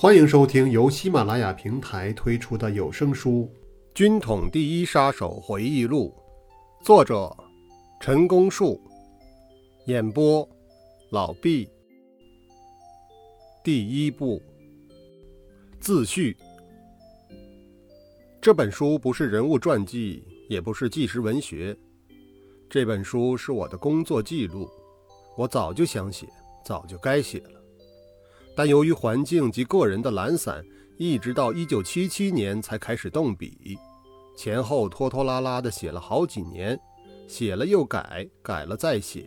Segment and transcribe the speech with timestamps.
[0.00, 3.50] 欢迎收听由喜马拉雅平台推出的有声书
[3.92, 6.14] 《军统第一杀手回忆录》，
[6.84, 7.36] 作者
[8.00, 8.80] 陈功树，
[9.86, 10.48] 演播
[11.10, 11.68] 老毕。
[13.64, 14.40] 第一部
[15.80, 16.36] 自序。
[18.40, 21.76] 这本书不是人物传记，也不是纪实文学，
[22.70, 24.70] 这本书是我的工作记录。
[25.36, 26.28] 我早就想写，
[26.64, 27.57] 早就该写了。
[28.58, 30.64] 但由于环境及个人的懒散，
[30.96, 33.78] 一直到一九七七年才开始动笔，
[34.36, 36.76] 前后拖拖拉拉地写了好几年，
[37.28, 39.26] 写了又改，改了再写，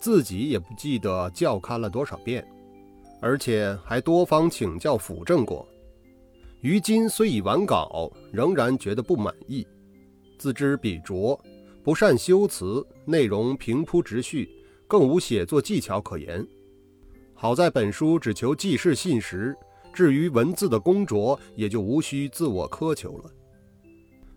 [0.00, 2.44] 自己也不记得校勘了多少遍，
[3.20, 5.64] 而且还多方请教辅正过。
[6.60, 9.64] 于今虽已完稿，仍然觉得不满意，
[10.36, 11.40] 自知笔拙，
[11.84, 14.50] 不善修辞，内容平铺直叙，
[14.88, 16.44] 更无写作技巧可言。
[17.40, 19.56] 好在本书只求记事信实，
[19.92, 23.30] 至于文字的工拙，也就无需自我苛求了。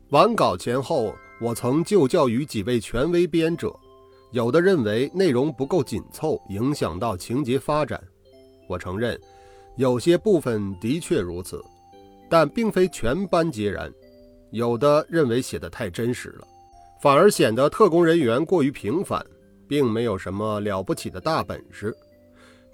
[0.09, 3.75] 完稿前后，我曾就教于几位权威编者，
[4.29, 7.99] 有的认为内容不够紧凑，影响到情节发展。
[8.69, 9.19] 我承认，
[9.77, 11.59] 有些部分的确如此，
[12.29, 13.91] 但并非全班皆然。
[14.51, 16.47] 有的认为写得太真实了，
[17.01, 19.25] 反而显得特工人员过于平凡，
[19.67, 21.91] 并没有什么了不起的大本事。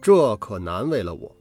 [0.01, 1.35] 这可难为了我。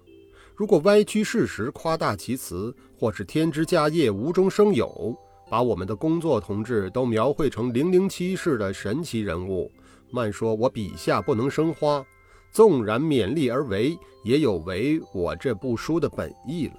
[0.54, 5.14] 如果歪曲事实、夸大其词，或是添枝加叶、无中生有，
[5.50, 9.70] 把我们的工作同志都描绘成零零七式的神奇人物，
[10.10, 12.04] 慢说我笔下不能生花。
[12.50, 16.74] 纵然勉力而为，也有违我这部书的本意了。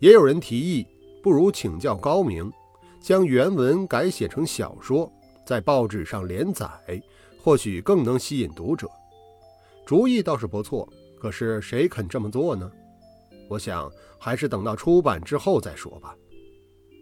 [0.00, 0.84] 也有人提议，
[1.22, 2.52] 不如请教高明，
[3.00, 5.08] 将原文改写成小说，
[5.46, 6.68] 在报纸上连载，
[7.40, 8.90] 或许更能吸引读者。
[9.86, 12.68] 主意倒是不错，可是谁肯这么做呢？
[13.48, 16.12] 我想还是等到出版之后再说吧。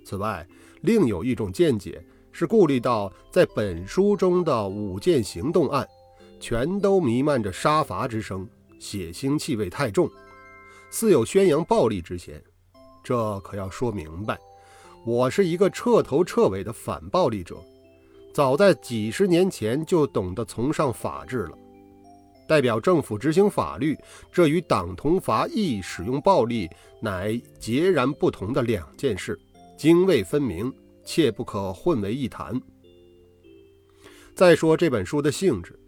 [0.04, 0.46] 此外，
[0.82, 5.88] 另有一种见解是顾虑到在本书中的五件行动案，
[6.38, 8.46] 全都弥漫着杀伐之声，
[8.78, 10.06] 血腥气味太重，
[10.90, 12.42] 似有宣扬暴力之嫌。
[13.02, 14.38] 这可要说明白，
[15.06, 17.56] 我是一个彻头彻尾的反暴力者，
[18.34, 21.58] 早在几十年前就懂得崇尚法治了。
[22.46, 23.96] 代表政府执行法律，
[24.30, 26.68] 这与党同伐异、使用暴力
[27.00, 29.38] 乃截然不同的两件事，
[29.76, 30.72] 泾渭分明，
[31.04, 32.60] 切不可混为一谈。
[34.34, 35.78] 再说这本书的性质，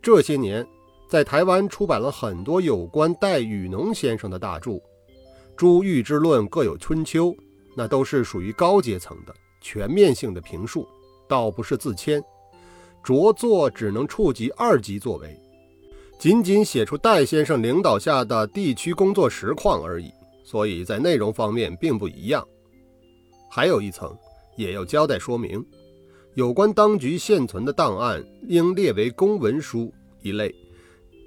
[0.00, 0.66] 这些年
[1.08, 4.80] 在台湾出版了很多有关戴雨农先生的大著，
[5.56, 7.34] 诸欲之论各有春秋，
[7.74, 10.86] 那都是属于高阶层的全面性的评述，
[11.26, 12.22] 倒不是自谦，
[13.02, 15.36] 着作只能触及二级作为。
[16.18, 20.10] 仅仅写出戴先生领导下的地区工作实况而已，
[20.42, 22.44] 所以在内容方面并不一样。
[23.48, 24.12] 还有一层，
[24.56, 25.64] 也要交代说明：
[26.34, 30.52] 有关当局现存的档案，应列为公文书一类，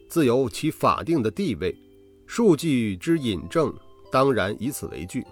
[0.10, 1.74] 自有其法定的地位。
[2.28, 3.74] 数据之引证，
[4.12, 5.24] 当然以此为据。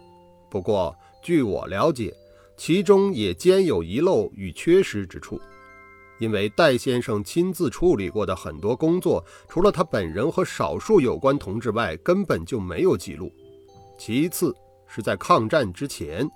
[0.50, 2.14] 不过，据我了解，
[2.56, 5.40] 其中也兼有遗漏与缺失之处。
[6.20, 13.32] 因为戴先生亲自处理过的很多工作，除了他本人和少数有关同志外，根本就没有记录。
[13.98, 14.54] 其次
[14.88, 16.30] 是在抗战之前，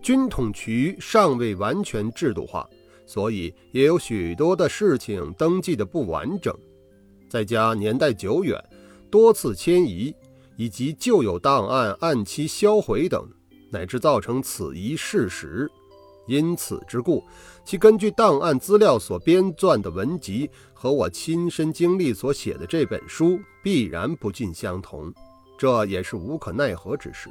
[0.00, 2.68] 军统局尚未完全制度化，
[3.06, 6.54] 所以也有许多的事情登记的不完整。
[7.28, 8.62] 再加年代久远，
[9.10, 10.14] 多次迁移，
[10.56, 13.26] 以及旧有档案按期销毁等，
[13.70, 15.70] 乃至造成此一事实。
[16.32, 17.22] 因此之故，
[17.62, 25.12] 其根据档案资料所编撰的文集和我亲身经历所写的这本书必然不尽相同，
[25.58, 27.28] 这也是无可奈何之事。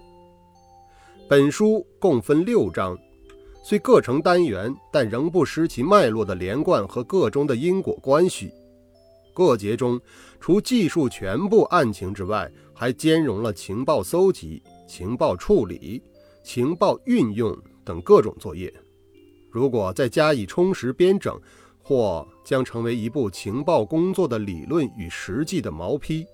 [1.27, 2.95] 本书共分六章，
[3.63, 8.51] 虽各成单元，但仍不失其脉络的连贯和个中的因果关系。
[9.33, 9.99] 各节中，
[10.39, 16.03] 除记述全部案情之外，还兼容了情报搜集、情报处理、
[16.43, 17.57] 情报运用。
[17.83, 18.71] 等各种作业，
[19.51, 21.39] 如果再加以充实编整，
[21.83, 26.25] 或将成为一部情报工作的理论与实际的毛坯。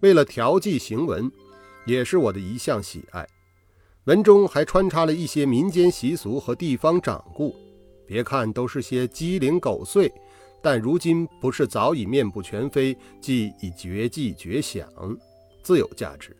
[0.00, 1.30] 为了调剂行文，
[1.86, 3.24] 也是我的一项喜爱。
[4.06, 7.54] 文中还穿插了一些民间习俗和地方掌故，
[8.04, 10.12] 别看都是些鸡零狗碎，
[10.60, 14.88] 但如今不是早已面目全非，即已绝迹绝响，
[15.62, 16.36] 自有价值。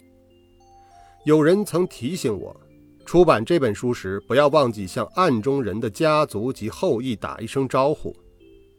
[1.25, 2.61] 有人曾提醒我。
[3.04, 8.14] 出版这本书时，不要忘记向案中人的家族及后裔打一声招呼。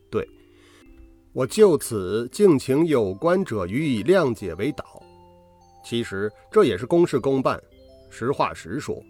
[0.10, 0.28] 对
[1.34, 4.86] 我就此敬请有关者予以谅解为导。
[5.84, 7.62] 其实这也是公事公办，
[8.10, 9.04] 实话实说，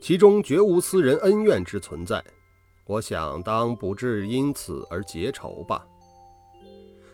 [0.00, 2.24] 其中绝无私人恩怨之存在。
[2.86, 5.86] 我想当不至因此而结仇吧。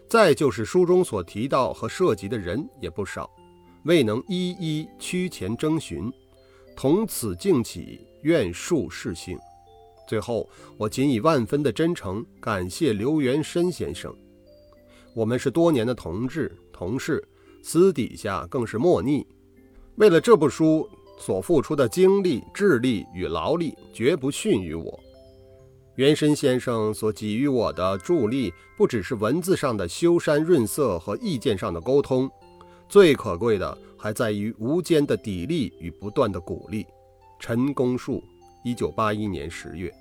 [0.08, 3.28] 再就是书中所提到和涉及的人也不少，
[3.84, 6.12] 未能一一趋前征询，
[6.76, 9.38] 同此敬起，愿恕世幸。
[10.06, 14.14] 最后，我仅以万分的真诚感谢刘元申先生。
[15.14, 17.26] 我们是多年的同志同事，
[17.62, 19.26] 私底下更是莫逆。
[19.96, 25.00] 为了这部书所付出的精力、智力与劳力，绝不逊于我。
[25.94, 32.28] 元申先生所给予我的助力，不只是文字上的修删润色和意见上的沟通，
[32.88, 36.86] 最可贵的还在于无间的砥砺与不断的鼓励。
[37.40, 38.22] 陈公树，
[38.64, 39.92] 一九八一年十月。